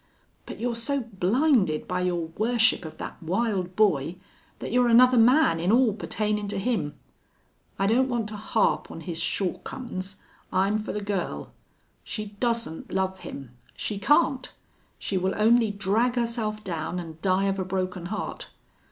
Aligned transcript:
But 0.47 0.59
you're 0.59 0.73
so 0.75 1.01
blinded 1.01 1.87
by 1.87 2.01
your 2.01 2.29
worship 2.29 2.85
of 2.85 2.97
that 2.97 3.21
wild 3.21 3.75
boy 3.75 4.15
that 4.57 4.71
you're 4.71 4.87
another 4.87 5.15
man 5.19 5.59
in 5.59 5.71
all 5.71 5.93
pertainin' 5.93 6.47
to 6.47 6.57
him. 6.57 6.95
I 7.77 7.85
don't 7.85 8.09
want 8.09 8.27
to 8.29 8.35
harp 8.35 8.89
on 8.89 9.01
his 9.01 9.19
short 9.19 9.63
comm's. 9.63 10.15
I'm 10.51 10.79
for 10.79 10.91
the 10.91 11.01
girl. 11.03 11.53
She 12.03 12.35
doesn't 12.39 12.91
love 12.91 13.19
him. 13.19 13.51
She 13.77 13.99
can't. 13.99 14.51
She 14.97 15.19
will 15.19 15.35
only 15.37 15.69
drag 15.69 16.15
herself 16.15 16.63
down 16.63 16.99
an' 16.99 17.19
die 17.21 17.45
of 17.45 17.59
a 17.59 17.63
broken 17.63 18.07
heart.... 18.07 18.49